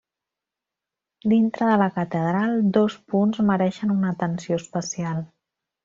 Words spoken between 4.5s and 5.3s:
especial.